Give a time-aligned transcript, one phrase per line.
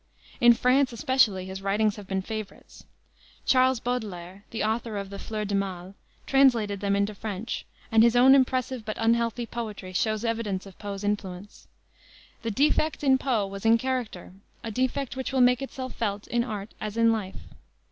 [0.39, 2.85] In France especially his writings have been favorites.
[3.45, 5.93] Charles Baudelaire, the author of the Fleurs du Mal,
[6.25, 11.03] translated them into French, and his own impressive but unhealthy poetry shows evidence of Poe's
[11.03, 11.67] influence.
[12.41, 14.33] The defect in Poe was in character,
[14.63, 17.37] a defect which will make itself felt in art as in life.